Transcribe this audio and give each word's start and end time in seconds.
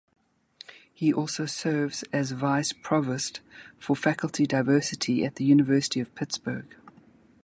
He 0.91 1.13
also 1.13 1.45
serves 1.45 2.01
as 2.11 2.31
Vice 2.31 2.73
Provost 2.73 3.39
for 3.77 3.95
Faculty 3.95 4.47
Diversity 4.47 5.23
at 5.23 5.35
the 5.35 5.45
University 5.45 5.99
of 5.99 6.15
Pittsburgh. 6.15 6.75